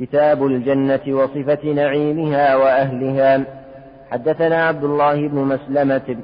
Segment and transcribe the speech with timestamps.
[0.00, 3.44] كتاب الجنة وصفة نعيمها وأهلها.
[4.10, 6.16] حدثنا عبد الله بن مسلمة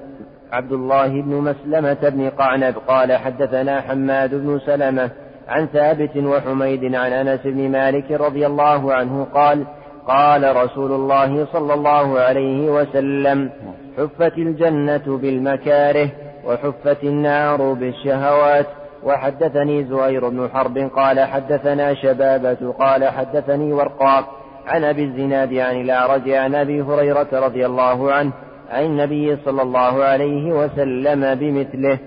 [0.53, 5.11] عبد الله بن مسلمة بن قعنب قال حدثنا حماد بن سلمة
[5.49, 9.67] عن ثابت وحميد عن أنس بن مالك رضي الله عنه قال
[10.07, 13.51] قال رسول الله صلى الله عليه وسلم
[13.99, 16.09] حفت الجنة بالمكاره
[16.45, 18.67] وحفت النار بالشهوات.
[19.05, 24.25] وحدثني زهير بن حرب قال حدثنا شبابة قال حدثني ورقاء
[24.67, 28.33] عن أبي الزناد عن الأعرج عن أبي هريرة رضي الله عنه
[28.71, 31.99] عن النبي صلى الله عليه وسلم بمثله.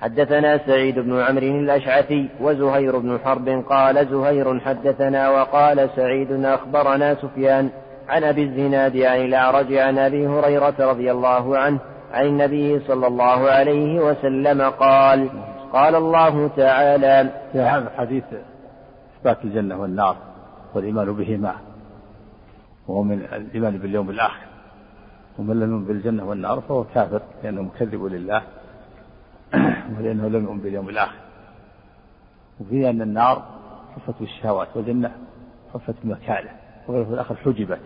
[0.00, 7.70] حدثنا سعيد بن عمرو الأشعثي وزهير بن حرب قال زهير حدثنا وقال سعيد أخبرنا سفيان
[8.08, 11.78] عن أبي الزناد عن الأعرج عن أبي هريرة رضي الله عنه
[12.12, 15.30] عن النبي صلى الله عليه وسلم قال
[15.72, 18.24] قال الله تعالى في هذا الحديث
[19.18, 20.16] إثبات الجنة والنار
[20.74, 21.54] والإيمان بهما
[22.88, 24.46] وهو من الإيمان باليوم الآخر.
[25.38, 28.42] ومن لم يؤمن بالجنة والنار فهو كافر لأنه مكذب لله
[29.98, 31.18] ولأنه لم يؤمن باليوم الآخر.
[32.60, 33.42] وفيه أن النار
[33.96, 35.12] حفت بالشهوات والجنة
[35.74, 36.50] حفت بمكاره
[36.88, 37.80] وفي الآخر حجبت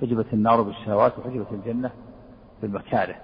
[0.00, 1.90] حجبت النار بالشهوات وحجبت الجنة
[2.62, 3.16] بالمكاره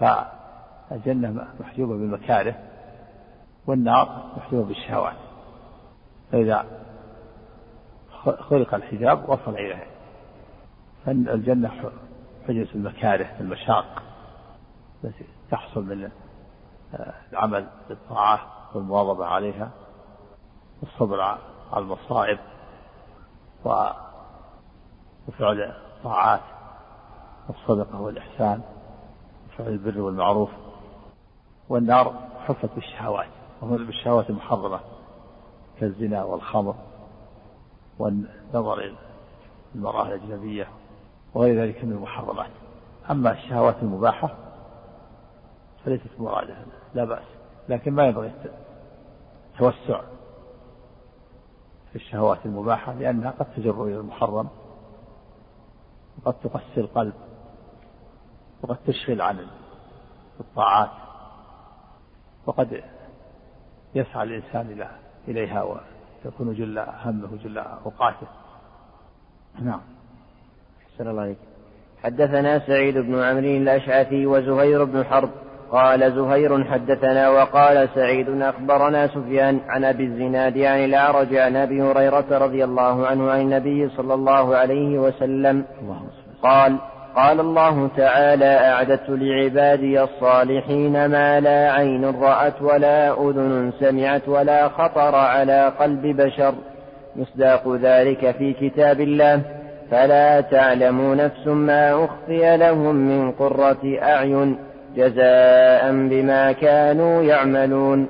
[0.00, 2.54] فالجنة محجوبة بالمكاره
[3.66, 5.16] والنار محجوبة بالشهوات
[6.32, 6.66] فإذا
[8.24, 9.86] خلق الحجاب وصل إليه
[11.06, 11.90] فالجنة
[12.48, 14.02] حجبت المكاره المشاق
[15.04, 16.10] التي تحصل من
[17.32, 18.40] العمل بالطاعة
[18.74, 19.70] والمواظبة عليها
[20.82, 21.38] والصبر على
[21.84, 22.38] المصائب
[23.64, 26.40] وفعل الطاعات
[27.48, 28.62] والصدقة والإحسان.
[29.60, 30.50] وفعل البر والمعروف
[31.68, 32.14] والنار
[32.46, 33.28] حفت بالشهوات
[33.62, 34.80] وهو بالشهوات المحرمة
[35.80, 36.74] كالزنا والخمر
[37.98, 38.96] والنظر إلى
[39.74, 40.68] المرأة الأجنبية
[41.34, 42.50] وغير ذلك من المحرمات.
[43.10, 44.34] أما الشهوات المباحة
[45.84, 46.56] فليست مرادة
[46.94, 47.26] لا بأس
[47.68, 48.32] لكن ما ينبغي
[49.52, 50.00] التوسع
[51.90, 54.48] في الشهوات المباحة لأنها قد تجر إلى المحرم
[56.18, 57.12] وقد تقسي القلب
[58.62, 59.38] وقد تشغل عن
[60.40, 60.90] الطاعات
[62.46, 62.82] وقد
[63.94, 64.90] يسعى الإنسان إلى
[65.28, 68.26] إليها وتكون جل همه جل أوقاته.
[69.62, 69.80] نعم.
[70.92, 71.38] أحسن الله عليك
[72.02, 75.30] حدثنا سعيد بن عمرو الأشعثي وزهير بن حرب.
[75.70, 82.38] قال زهير حدثنا وقال سعيد أخبرنا سفيان عن أبي الزناد عن الأعرج عن أبي هريرة
[82.38, 85.64] رضي الله عنه عن النبي صلى الله عليه وسلم.
[86.42, 86.78] قال
[87.16, 95.14] قال الله تعالى أعددت لعبادي الصالحين ما لا عين رأت ولا أذن سمعت ولا خطر
[95.14, 96.54] على قلب بشر.
[97.16, 99.42] مصداق ذلك في كتاب الله.
[99.90, 104.58] فلا تعلم نفس ما أخفي لهم من قرة أعين
[104.96, 108.08] جزاء بما كانوا يعملون.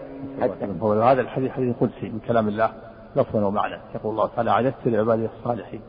[1.02, 2.70] هذا الحديث حديث قدسي من كلام الله
[3.16, 3.76] لفظا ومعنى.
[3.94, 5.80] يقول الله تعالى أعددت لعبادي الصالحين.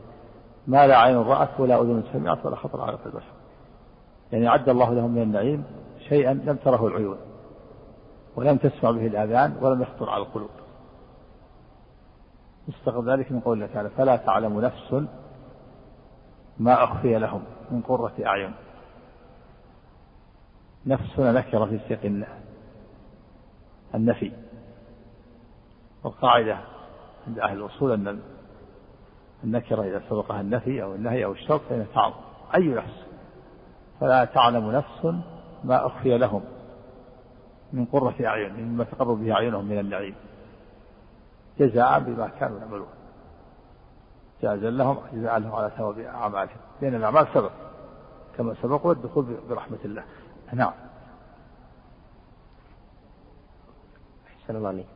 [0.66, 3.32] ما لا عين رأت ولا أذن سمعت ولا خطر على قلب بشر
[4.32, 5.64] يعني أعد الله لهم من النعيم
[6.08, 7.16] شيئا لم تره العيون
[8.36, 10.50] ولم تسمع به الآذان ولم يخطر على القلوب.
[12.68, 15.04] مستغل ذلك من قول الله تعالى فلا تعلم نفس
[16.58, 18.54] ما أخفي لهم من قرة أعين.
[20.86, 22.24] نفسنا نكرة في سياق
[23.94, 24.32] النفي.
[26.04, 26.58] والقاعدة
[27.26, 28.20] عند أهل الأصول أن
[29.44, 32.14] النكرة إذا سبقها النفي أو النهي أو الشرط فإنها تعظم.
[32.54, 33.04] أي نفس
[34.00, 35.04] فلا تعلم نفس
[35.64, 36.42] ما أخفي لهم
[37.72, 40.14] من قرة أعين مما تقر به أعينهم من النعيم.
[41.58, 42.88] جزاء بما كانوا يعملون.
[44.42, 46.56] جازا لهم جزاء لهم على ثواب أعمالهم.
[46.82, 47.52] لأن الأعمال سبق
[48.36, 50.04] كما سبق والدخول برحمة الله.
[50.52, 50.72] نعم.
[54.42, 54.86] أحسن الله عليك.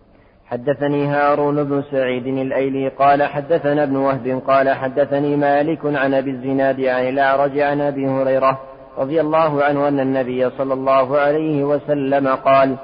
[0.51, 6.81] حدثني هارون بن سعيد الأيلي قال حدثنا ابن وهب قال حدثني مالك عن أبي الزناد
[6.81, 8.61] عن الأعرج عن أبي هريرة
[8.99, 12.77] رضي الله عنه أن النبي صلى الله عليه وسلم قال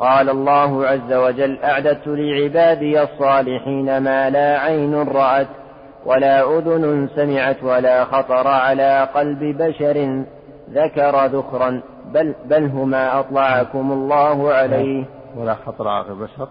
[0.00, 5.48] قال الله عز وجل أعددت لعبادي الصالحين ما لا عين رأت
[6.06, 10.24] ولا أذن سمعت ولا خطر على قلب بشر
[10.70, 11.82] ذكر ذخرا
[12.14, 15.04] بل, بل هما أطلعكم الله عليه.
[15.36, 16.48] ولا خطر على البشر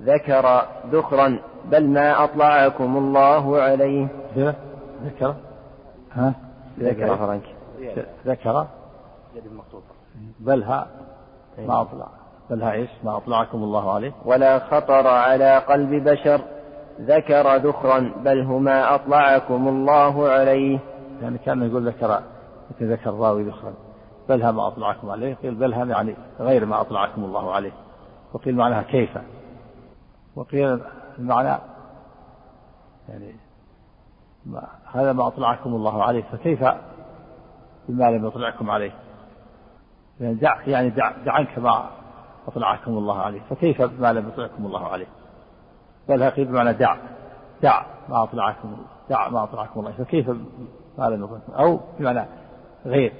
[0.00, 4.08] ذكر ذخرا بل ما أطلعكم الله عليه.
[5.04, 5.34] ذكر؟
[6.12, 6.34] ها؟
[6.78, 7.16] ذكر.
[7.16, 7.42] فرنك
[8.26, 8.66] ذكر؟
[10.40, 10.86] بلها
[11.58, 12.06] ما أطلع.
[12.50, 14.12] بلها إيش؟ ما أطلعكم الله عليه.
[14.24, 16.40] ولا خطر على قلب بشر.
[17.00, 20.78] ذكر ذخرا بل هما أطلعكم الله عليه.
[21.22, 22.20] يعني كان يقول ذكر
[22.82, 23.74] ذكر الراوي ذخرا.
[24.28, 25.34] بل ما أطلعكم عليه.
[25.34, 27.72] قيل بل يعني غير ما أطلعكم الله عليه.
[28.32, 29.18] وقيل معناها كيف؟
[30.36, 30.80] وقيل
[31.18, 31.58] المعنى.
[33.08, 33.34] يعني
[34.46, 36.64] ما هذا ما أطلعكم الله عليه فكيف
[37.88, 38.92] بما لم يطلعكم عليه؟
[40.20, 41.90] يعني دع يعني دع, دع عنك ما
[42.48, 45.06] أطلعكم الله عليه فكيف بما لم يطلعكم الله عليه؟
[46.08, 46.96] بل قيل بمعنى دع
[47.62, 48.76] دع ما أطلعكم
[49.10, 50.28] دع ما أطلعكم الله فكيف
[50.98, 52.24] ما لم يطلعكم؟ أو بمعنى
[52.86, 53.12] غير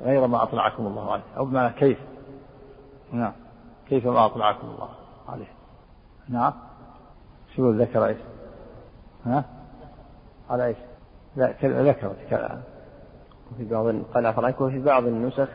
[0.00, 1.98] غير ما أطلعكم الله عليه أو بمعنى كيف؟
[3.12, 3.32] نعم
[3.88, 4.88] كيف ما أطلعكم الله
[5.28, 5.61] عليه؟
[6.28, 6.52] نعم
[7.56, 8.16] شو ذكر إيش؟
[9.26, 9.44] ها؟
[10.50, 10.76] على إيش؟
[11.36, 12.12] لا ذكر
[13.58, 15.48] في بعض قال عفوا وفي بعض النسخ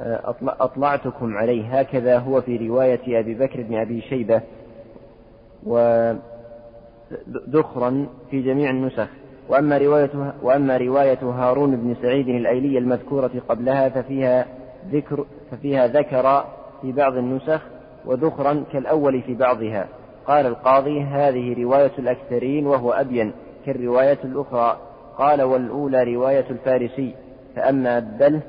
[0.00, 4.40] آه، أطلعتكم عليه هكذا هو في رواية أبي بكر بن أبي شيبة
[5.66, 6.20] ودخرا
[8.30, 9.08] في جميع النسخ
[9.48, 14.46] وأما رواية وأما رواية هارون بن سعيد الأيلي المذكورة قبلها ففيها
[14.92, 16.44] ذكر ففيها ذكر
[16.82, 17.62] في بعض النسخ
[18.04, 19.88] وذخرا كالأول في بعضها.
[20.26, 23.32] قال القاضي هذه رواية الأكثرين وهو أبين
[23.66, 24.78] كالرواية الأخرى.
[25.18, 27.14] قال والأولى رواية الفارسي.
[27.56, 28.40] فأما بل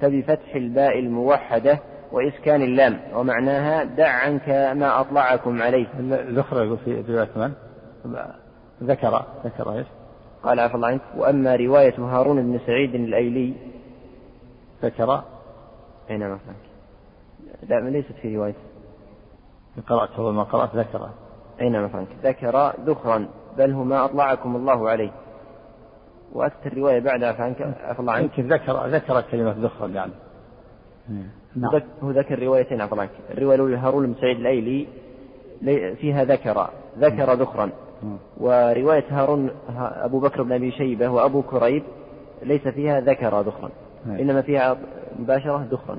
[0.00, 1.78] فبفتح الباء الموحدة
[2.12, 5.86] وإسكان اللام ومعناها دع عنك ما أطلعكم عليه.
[6.00, 7.52] الأخرى في رواية من؟
[8.82, 9.86] ذكر ذكر إيش؟
[10.42, 11.00] قال عفى الله عنك.
[11.16, 13.54] وأما رواية هارون بن سعيد الأيلي.
[14.82, 15.22] ذكر.
[16.10, 16.38] أين ما
[17.68, 18.54] لا ليست في رواية.
[19.80, 21.08] قرأت أول ما قرأت ذكر
[21.60, 23.28] أين فرانك ذكر ذخرا
[23.58, 25.10] بل هو ما أطلعكم الله عليه.
[26.32, 28.38] وأتت الرواية بعدها فعنك عفى الله عنك.
[28.38, 30.12] يمكن ذكر ذكر كلمة ذخرا يعني.
[31.56, 31.82] نعم.
[32.02, 33.12] هو ذكر روايتين عفى الله عنك.
[33.30, 34.88] الرواية الأولى هارون بن سعيد الأيلي
[35.96, 37.70] فيها ذكر ذكر ذخرا.
[38.36, 41.82] ورواية هارون أبو بكر بن أبي شيبة وأبو كريب
[42.42, 43.70] ليس فيها ذكر ذخرا.
[44.06, 44.76] إنما فيها
[45.18, 45.98] مباشرة ذخرا.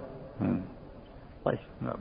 [1.45, 1.59] طيب.
[1.81, 1.97] نعم.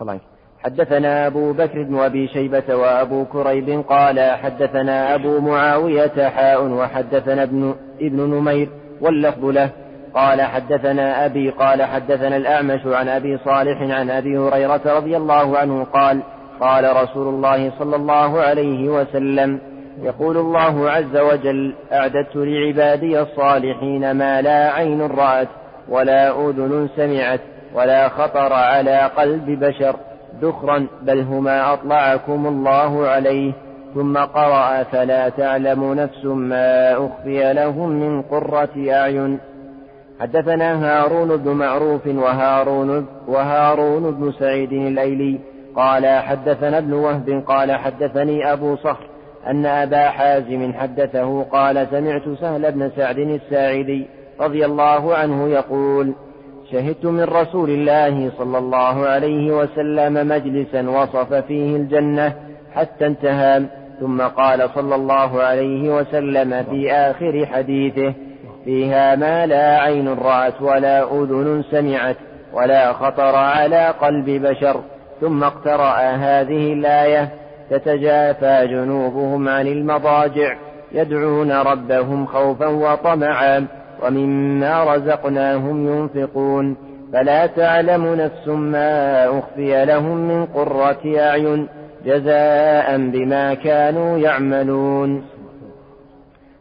[0.00, 0.20] الله
[0.66, 7.74] حدثنا أبو بكر بن أبي شيبة وأبو كريب قال حدثنا أبو معاوية حاء وحدثنا ابن,
[8.00, 8.68] ابن نمير
[9.00, 9.70] واللفظ له.
[10.14, 15.84] قال حدثنا أبي قال حدثنا الأعمش عن أبي صالح عن أبي هريرة رضي الله عنه
[15.84, 16.20] قال
[16.60, 19.60] قال رسول الله صلى الله عليه وسلم
[20.02, 25.48] يقول الله عز وجل أعددت لعبادي الصالحين ما لا عين رأت
[25.88, 27.40] ولا أذن سمعت
[27.74, 29.96] ولا خطر على قلب بشر.
[30.42, 33.52] ذخرا بل هما أطلعكم الله عليه.
[33.94, 39.38] ثم قرأ فلا تعلم نفس ما أخفي لهم من قرة أعين.
[40.20, 45.38] حدثنا هارون بن معروف وهارون وهارون بن سعيد الأيلي
[45.76, 49.06] قال حدثنا ابن وهب قال حدثني أبو صخر
[49.46, 54.06] أن أبا حازم حدثه قال سمعت سهل بن سعد الساعدي
[54.40, 56.14] رضي الله عنه يقول
[56.72, 62.34] شهدت من رسول الله صلى الله عليه وسلم مجلسا وصف فيه الجنة
[62.74, 63.62] حتى انتهى
[64.00, 68.14] ثم قال صلى الله عليه وسلم في آخر حديثه
[68.64, 72.16] فيها ما لا عين رأت ولا أذن سمعت
[72.52, 74.80] ولا خطر على قلب بشر
[75.20, 77.28] ثم اقترأ هذه الآية
[77.70, 80.56] تتجافى جنوبهم عن المضاجع
[80.92, 83.66] يدعون ربهم خوفا وطمعا.
[84.02, 86.76] ومما رزقناهم ينفقون.
[87.12, 91.68] فلا تعلم نفس ما أخفي لهم من قرة أعين
[92.04, 95.36] جزاء بما كانوا يعملون.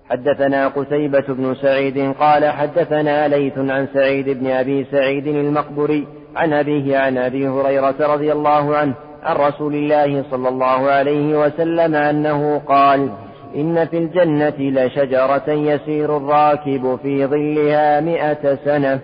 [0.09, 6.97] حدثنا قتيبة بن سعيد قال حدثنا ليث عن سعيد بن أبي سعيد المقبري عن أبيه
[6.97, 13.09] عن أبي هريرة رضي الله عنه عن رسول الله صلى الله عليه وسلم أنه قال
[13.55, 18.99] إن في الجنة لشجرة يسير الراكب في ظلها مئة سنة.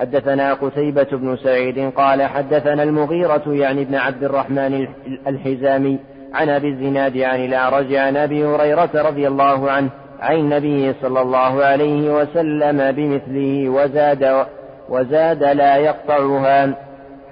[0.00, 4.86] حدثنا قتيبة بن سعيد قال حدثنا المغيرة يعني ابن عبد الرحمن
[5.26, 5.98] الحزامي
[6.34, 9.90] عن أبي الزناد عن الأعرج عن أبي هريرة رضي الله عنه
[10.20, 14.46] عن النبي صلى الله عليه وسلم بمثله وزاد
[14.88, 16.74] وزاد لا يقطعها.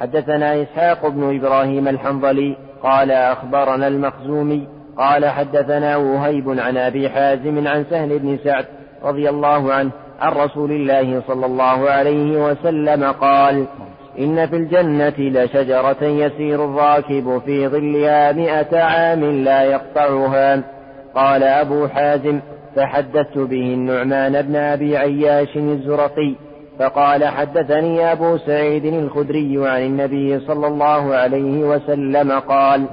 [0.01, 7.85] حدثنا إسحاق بن إبراهيم الحنظلي قال أخبرنا المخزومي قال حدثنا وهيب عن أبي حازم عن
[7.91, 8.65] سهل بن سعد
[9.05, 13.67] رضي الله عنه عن رسول الله صلى الله عليه وسلم قال
[14.19, 20.63] إن في الجنة لشجرة يسير الراكب في ظلها مئة عام لا يقطعها.
[21.15, 22.41] قال أبو حازم
[22.77, 26.35] فحدثت به النعمان بن أبي عياش الزرقي
[26.79, 32.87] فقال حدثني أبو سعيد الخدري عن النبي صلى الله عليه وسلم قال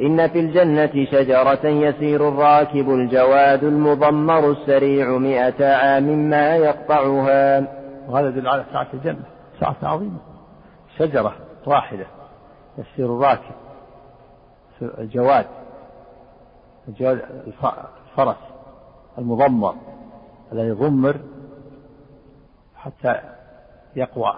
[0.00, 7.78] إن في الجنة شجرة يسير الراكب الجواد المضمر السريع مئة عام ما يقطعها.
[8.08, 9.24] وهذا يدل على سعة الجنة
[9.60, 10.18] سعة عظيمة.
[10.98, 11.36] شجرة
[11.66, 12.06] واحدة
[12.78, 13.54] يسير الراكب
[14.82, 15.46] الجواد
[16.88, 18.36] الجواد الفرس
[19.18, 19.74] المضمر
[20.52, 21.16] الذي يضمر
[22.76, 23.20] حتى
[23.96, 24.34] يقوى.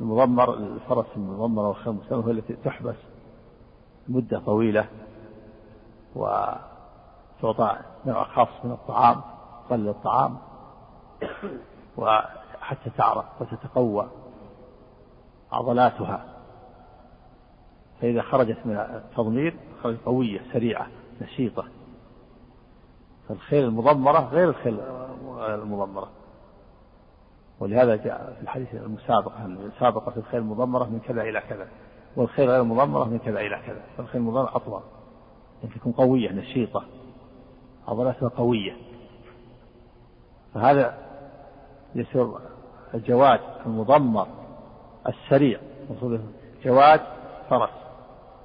[0.00, 1.76] المضمر الفرس المضمر
[2.12, 2.94] هو التي تحبس
[4.08, 4.88] مدة طويلة
[6.14, 9.20] وتعطى نوع خاص من الطعام
[9.70, 10.38] قل الطعام
[11.96, 14.08] وحتى تعرف وتتقوى
[15.52, 16.24] عضلاتها.
[18.00, 20.86] فإذا خرجت من التضمير خرجت قوية سريعة
[21.20, 21.64] نشيطة.
[23.28, 24.80] فالخيل المضمرة غير الخيل
[25.38, 26.08] المضمرة.
[27.60, 31.68] ولهذا جاء في الحديث المسابقة المسابقة في الخيل المضمرة من كذا إلى كذا.
[32.16, 34.80] والخيل غير المضمرة من كذا إلى كذا فالخيل المضمرة أطول.
[35.64, 36.84] أن تكون قوية نشيطة.
[37.88, 38.76] عضلاتها قوية.
[40.54, 40.98] فهذا
[41.94, 42.32] يصير
[42.94, 44.26] الجواد المضمر
[45.08, 45.60] السريع.
[46.64, 47.00] جواد
[47.50, 47.70] فرس.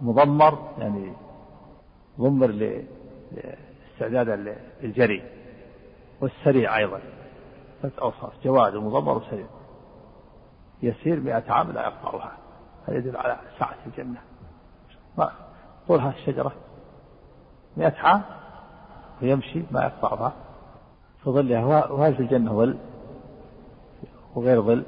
[0.02, 1.14] مضمر يعني
[2.20, 2.48] ضمر
[3.32, 5.24] لاستعدادا للجري.
[6.22, 7.02] والسريع أيضا.
[7.82, 8.34] ثلاث أوصاف.
[8.44, 9.48] جواد ومضمر وسريع.
[10.84, 12.38] يسير مئة عام لا يقطعها.
[12.88, 14.20] هذا يدل على سعة الجنة.
[15.88, 16.52] طولها الشجرة.
[17.78, 18.22] مئة عام
[19.22, 20.34] ويمشي ما يقطعها.
[21.24, 22.78] في ظلها وهل في الجنة ظل
[24.36, 24.84] وغير ظل.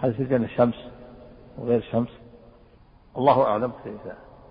[0.00, 0.88] هل في الجنة شمس
[1.58, 2.10] وغير شمس.
[3.16, 3.72] الله أعلم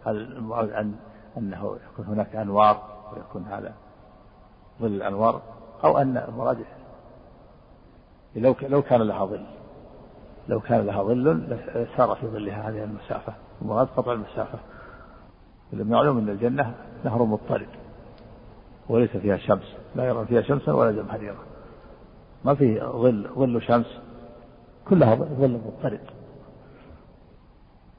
[0.05, 0.95] هل المراد أن
[1.37, 3.73] أنه يكون هناك أنوار ويكون هذا
[4.81, 5.41] ظل الأنوار
[5.83, 6.65] أو أن المراد
[8.35, 9.45] لو لو كان لها ظل.
[10.47, 13.33] لو كان لها ظل لسار في ظلها هذه المسافة.
[13.61, 14.59] المراد قطع المسافة.
[15.73, 17.67] معلوم أن الجنة نهر مضطرد
[18.89, 19.75] وليس فيها شمس.
[19.95, 21.37] لا يرى فيها شمسا ولا زمهريرا
[22.45, 23.99] ما في ظل ظل شمس.
[24.89, 26.01] كلها ظل مضطرد.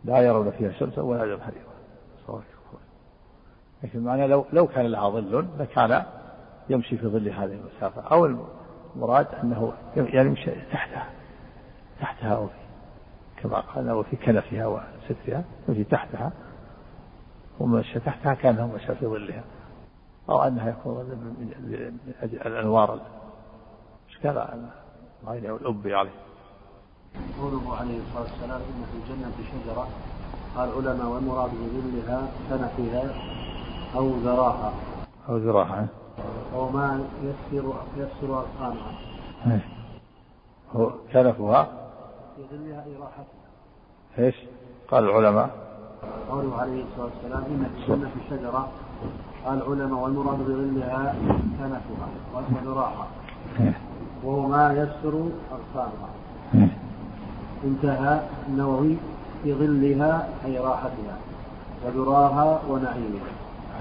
[0.05, 1.75] لا يرون فيها شمسا ولا زمهريرا
[3.83, 6.03] لكن معنى لو لو كان لها ظل لكان
[6.69, 8.03] يمشي في ظل هذه المسافة.
[8.03, 8.27] أو
[8.97, 11.11] المراد أنه يعني يمشي تحتها.
[12.01, 12.55] تحتها وفي
[13.37, 16.33] كما قال وفي كنفها وسترها يمشي تحتها.
[17.61, 19.45] ومشى تحتها كأنه مشى في ظلها.
[20.31, 23.01] أو أنها يكون من الأنوار
[24.11, 24.39] إشكال
[25.25, 26.11] العين أو الأبي عليه.
[27.41, 29.89] قوله عليه الصلاة والسلام إن في الجنة شجرة.
[30.57, 33.15] قال العلماء والمراد بظلها سنفها
[33.97, 34.73] أو ذراعها
[35.29, 35.87] أو ذراعها
[36.55, 38.93] أو ما يسر يسر أرقامها.
[40.73, 41.84] هو كنفها
[42.37, 43.45] في ظلها أي راحتها.
[44.19, 44.35] إيش؟
[44.91, 45.51] قال العلماء.
[46.31, 48.69] قوله عليه الصلاة والسلام إن في الجنة شجرة
[49.45, 51.15] قال العلماء والمراد بظلها
[51.59, 53.07] كنفها وذراعها
[54.25, 56.09] وهو ما يسر أغصانها
[57.65, 58.97] انتهى النووي
[59.43, 61.17] في ظلها أي راحتها.
[61.87, 63.33] وذراها ونعيمها.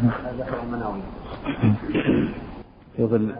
[0.01, 1.01] هذا هو المناوي.
[2.95, 3.36] في ظل.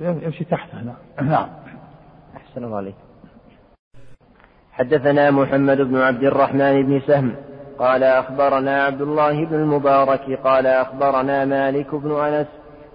[0.00, 1.30] يمشي تحتها نعم.
[1.30, 1.48] نعم.
[2.36, 2.94] أحسن الله عليك.
[4.72, 7.34] حدثنا محمد بن عبد الرحمن بن سهم
[7.78, 12.46] قال أخبرنا عبد الله بن المبارك قال أخبرنا مالك بن أنس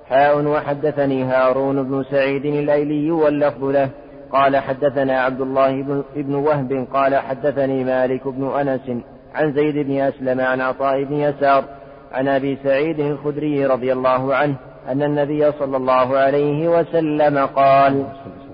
[0.09, 3.89] حاء وحدثني هارون بن سعيد الأيلي واللفظ له
[4.31, 5.81] قال حدثنا عبد الله
[6.15, 9.03] بن وهب قال حدثني مالك بن أنس
[9.35, 11.63] عن زيد بن أسلم عن عطاء بن يسار
[12.11, 14.55] عن أبي سعيد الخدري رضي الله عنه
[14.87, 18.05] أن النبي صلى الله عليه وسلم قال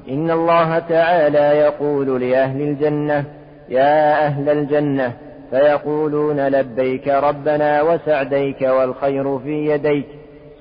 [0.09, 3.25] إن الله تعالى يقول لأهل الجنة
[3.69, 5.13] يا أهل الجنة
[5.51, 10.05] فيقولون لبيك ربنا وسعديك والخير في يديك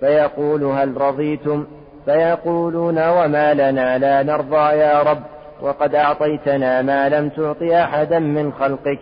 [0.01, 1.67] فيقول هل رضيتم؟
[2.05, 5.23] فيقولون وما لنا لا نرضى يا رب
[5.63, 8.99] وقد أعطيتنا ما لم تعط أحدا من خلقك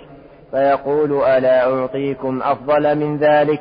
[0.51, 3.61] فيقول ألا أعطيكم أفضل من ذلك؟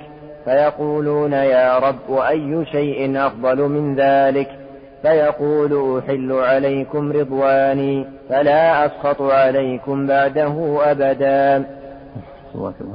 [0.50, 4.60] فيقولون يا رب وأي شيء أفضل من ذلك؟
[5.02, 11.58] فيقول أحل عليكم رضواني فلا أسخط عليكم بعده أبدا.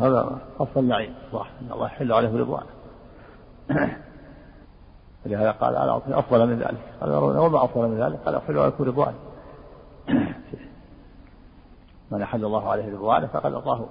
[0.00, 2.66] هذا أفضل نعيم صح إن الله يحل عليه رضوانه.
[5.26, 6.80] لهذا قال أنا أفضل من ذلك.
[7.00, 9.16] قال وما أفضل من ذلك؟ قال أحل عليكم رضواني.
[12.10, 13.86] من أحل الله عليه رضوانه فقد أعطاه.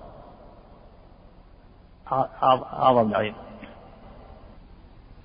[2.73, 3.33] أعظم نعيم.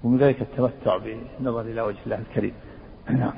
[0.05, 2.55] ومن ذلك التمتع بالنظر إلى وجه الله الكريم.
[3.11, 3.33] نعم.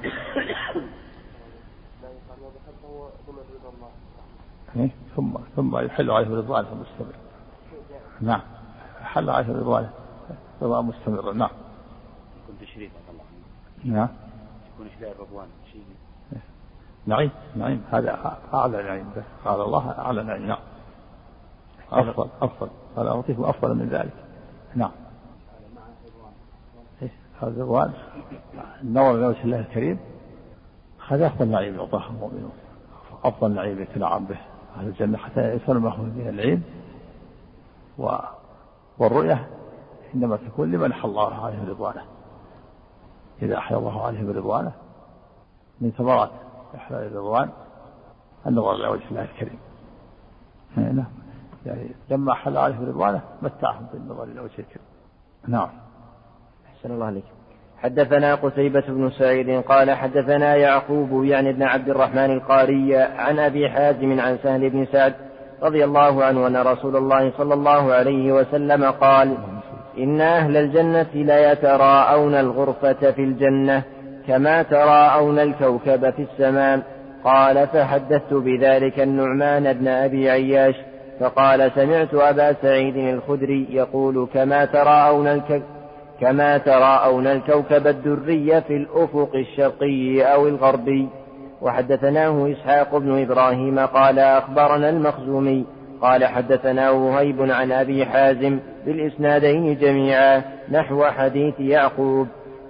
[4.77, 7.15] إيه؟ ثم ثم يحل عليه رضوانه مستمر.
[8.21, 8.41] نعم.
[9.03, 9.91] حل عليه رضوانه
[10.63, 11.33] رضوان مستمر.
[11.33, 11.51] نعم.
[12.43, 13.25] يكون تشريف الله
[13.97, 14.09] نعم.
[14.75, 15.85] يكون إحلال رضوان شيء.
[17.07, 17.31] نعيم.
[17.57, 17.83] نعيم.
[17.91, 19.13] هذا أعلى نعيم.
[19.45, 20.47] قال الله أعلى نعيم.
[20.47, 20.59] نعم.
[21.93, 22.29] أفضل.
[22.43, 22.71] أفضل.
[22.97, 24.15] قال أعطيكم أفضل من ذلك.
[24.75, 24.91] نعم.
[27.43, 27.93] الرضوان
[28.83, 29.99] النظر إلى وجه الله الكريم
[31.09, 32.53] هذا أفضل نعيم يعطاه المؤمنون
[33.25, 34.39] أفضل نعيم يتنعم به
[34.77, 36.63] أهل الجنة حتى هو من العلم
[37.99, 38.17] و...
[38.99, 39.47] والرؤية
[40.15, 42.03] إنما تكون لمن أحى الله عليه برضوانه
[43.43, 44.73] إذا أحيا الله عليه برضوانه
[45.81, 46.31] من ثمرات
[46.75, 47.51] إحلال الرضوان
[48.47, 49.59] النظر إلى وجه الله الكريم.
[50.77, 51.07] نعم.
[51.67, 54.87] يعني لما أحل عليه برضوانه متعهم بالنظر إلى وجه الكريم.
[55.49, 55.69] نعم.
[56.81, 57.25] أحسن الله عليك
[57.79, 64.21] حدثنا قتيبة بن سعيد قال حدثنا يعقوب يعني ابن عبد الرحمن القاري عن أبي حازم
[64.21, 65.15] عن سهل بن سعد
[65.63, 69.35] رضي الله عنه أن رسول الله صلى الله عليه وسلم قال
[69.99, 73.83] إن أهل الجنة ليتراءون الغرفة في الجنة
[74.27, 76.83] كما تراءون الكوكب في السماء.
[77.25, 80.75] قال فحدثت بذلك النعمان بن أبي عياش
[81.21, 85.80] فقال سمعت أبا سعيد الخدري يقول كما تراءون الكوكب
[86.21, 91.09] كما تراءون الكوكب الدري في الأفق الشرقي أو الغربي.
[91.63, 95.67] وحدثناه إسحاق بن إبراهيم قال أخبرنا المخزومي
[96.03, 102.27] قال حدثنا وهيب عن أبي حازم بالإسنادين جميعا نحو حديث يعقوب.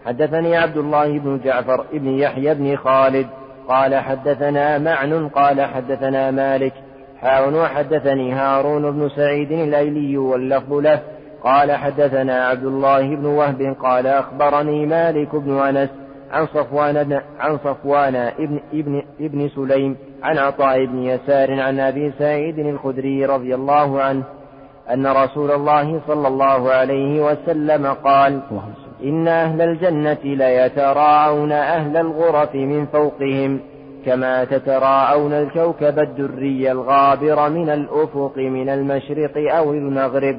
[0.06, 3.26] حدثني عبد الله بن جعفر بن يحيى بن خالد
[3.68, 6.72] قال حدثنا معن قال حدثنا مالك.
[7.20, 11.00] حاون وحدثني هارون بن سعيد الأيلي واللفظ له
[11.44, 15.90] قال حدثنا عبد الله بن وهب قال أخبرني مالك بن أنس
[16.30, 22.58] عن صفوان عن صفوان ابن ابن ابن سليم عن عطاء بن يسار عن أبي سعيد
[22.58, 24.24] الخدري رضي الله عنه
[24.92, 28.40] أن رسول الله صلى الله عليه وسلم قال
[29.04, 33.60] إن أهل الجنة ليتراءون أهل الغرف من فوقهم
[34.06, 40.38] كما تتراءون الكوكب الدري الغابر من الأفق من المشرق أو المغرب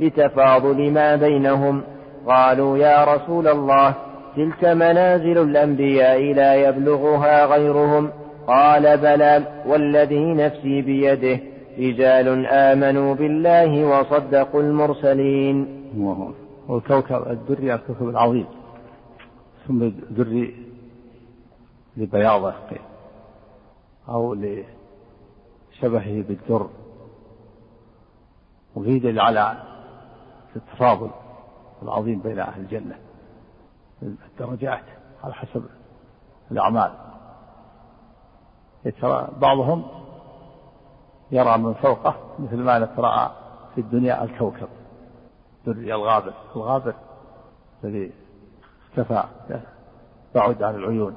[0.00, 1.82] لتفاضل ما بينهم.
[2.26, 3.94] قالوا يا رسول الله
[4.36, 8.10] تلك منازل الأنبياء لا يبلغها غيرهم.
[8.46, 11.40] قال بلى والذي نفسي بيده.
[11.78, 15.66] رجال آمنوا بالله وصدقوا المرسلين.
[16.68, 18.46] والكوكب الدري الكوكب العظيم.
[19.68, 20.54] ثم دري
[21.96, 22.54] لبياضة
[24.08, 26.66] أو لشبهه بالدر.
[28.74, 29.69] وقيل على
[30.56, 31.10] التفاضل
[31.82, 32.98] العظيم بين أهل الجنة.
[34.02, 34.84] الدرجات
[35.24, 35.64] على حسب
[36.50, 36.90] الأعمال.
[38.84, 39.84] يترى بعضهم
[41.30, 43.30] يرى من فوقه مثل ما نتراءى
[43.74, 44.68] في الدنيا الكوكب.
[45.66, 46.94] دري الغابر الغابر
[47.84, 48.12] الذي
[48.88, 49.24] اختفى
[50.34, 51.14] بعد عن العيون.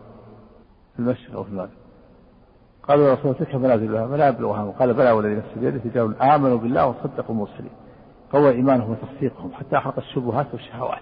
[0.93, 1.69] في المشرق وفي المغرب.
[2.87, 4.71] قالوا يا رسول الله تلك منازل يبلغها.
[4.71, 5.81] قال بلى والذي نفسي بيده.
[5.85, 7.71] رجال آمنوا بالله وصدقوا المرسلين.
[8.33, 11.01] قوى إيمانهم وتصديقهم حتى احرق الشبهات والشهوات.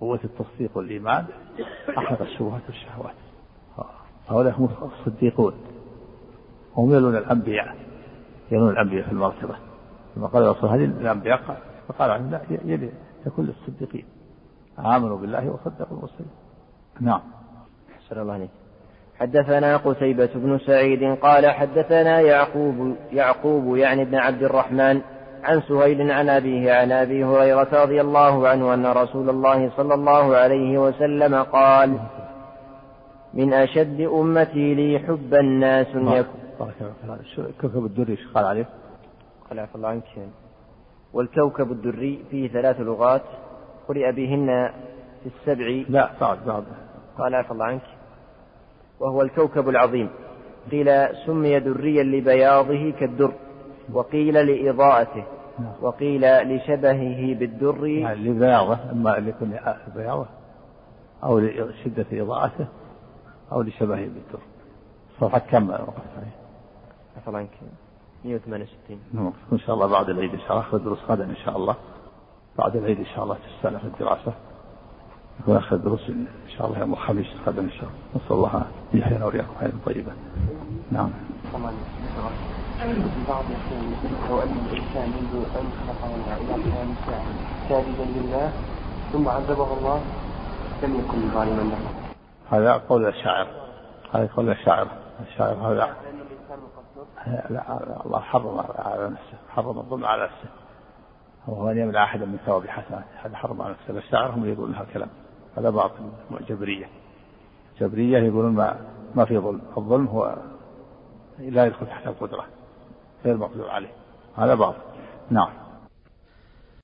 [0.00, 1.24] قوة التصديق والإيمان
[1.98, 3.14] أحرق الشبهات والشهوات.
[4.28, 5.54] هؤلاء هم الصديقون.
[6.76, 7.76] هم يلون الأنبياء
[8.50, 9.54] يلون الأنبياء في المرتبة
[10.14, 11.40] كما قال الرسول هذه الأنبياء
[11.88, 12.90] فقال عنهم لا يلي
[13.36, 14.04] كل الصديقين
[14.78, 16.30] آمنوا بالله وصدقوا المرسلين.
[17.00, 17.20] نعم.
[17.96, 18.50] أحسن الله عليك.
[19.18, 25.00] حدثنا قتيبة بن سعيد قال حدثنا يعقوب يعقوب يعني ابن عبد الرحمن
[25.42, 30.36] عن سهيل عن أبيه عن أبي هريرة رضي الله عنه أن رسول الله صلى الله
[30.36, 31.98] عليه وسلم قال
[33.34, 36.40] من أشد أمتي لي حب الناس يكون.
[37.38, 38.68] الكوكب الدري إيش قال عليه؟
[39.48, 40.04] قال عفى الله عنك
[41.12, 43.22] والكوكب الدري فيه ثلاث لغات
[43.88, 44.70] قرئ بهن
[45.22, 45.84] في السبع.
[45.88, 46.64] لا بعد بعد
[47.18, 47.82] قال عفى الله عنك.
[49.00, 50.08] وهو الكوكب العظيم.
[50.70, 53.32] قيل سمي دريا لبياضه كالدر.
[53.92, 55.24] وقيل لإضاءته
[55.58, 55.72] نعم.
[55.80, 57.86] وقيل لشبهه بالدر.
[57.86, 59.58] يعني لبياضه إما لكل
[59.96, 60.26] بياضه
[61.24, 62.66] أو لشدة إضاءته
[63.52, 64.40] أو لشبهه بالدر.
[65.20, 66.36] صفحة كم؟ وقفت عليه؟
[67.16, 67.50] عفوا عنك
[68.24, 71.56] 168 نعم إن شاء الله بعد العيد إن شاء الله أخذ دروس غدا إن شاء
[71.56, 71.76] الله.
[72.58, 74.32] بعد العيد إن شاء الله تستأنف في الدراسة.
[75.46, 78.24] ونأخذ دروس إن شاء الله يوم الخميس غدا إن شاء الله.
[78.24, 78.64] نسأل الله
[78.94, 80.12] أن يحيينا وإياكم حياة طيبة.
[80.92, 81.10] نعم.
[83.28, 83.84] بعض يقول
[84.30, 87.24] لو أن الإنسان منذ أن خلق إلى قيام الساعة
[87.68, 88.52] ساجدا لله
[89.12, 90.00] ثم عذبه الله
[90.82, 91.78] لم يكن ظالما له
[92.50, 93.46] هذا قول الشاعر.
[94.12, 94.88] هذا قول الشاعر.
[95.28, 95.96] الشاعر هذا.
[97.50, 99.38] لا الله حرم على نفسه.
[99.48, 100.48] حرم الظلم على نفسه.
[101.46, 103.04] وهو أن يمنع أحدا من ثواب حسنات.
[103.24, 103.98] هذا حرم على نفسه.
[103.98, 105.08] الشاعر هم يقولون هالكلام
[105.56, 106.10] هذا باطل.
[106.48, 106.88] جبرية.
[107.80, 108.76] جبرية يقولون ما
[109.14, 109.60] ما في ظلم.
[109.76, 110.36] الظلم هو
[111.38, 112.44] لا يدخل تحت القدرة.
[113.24, 113.92] غير مقدور عليه.
[114.36, 114.78] هذا باطل.
[115.30, 115.61] نعم.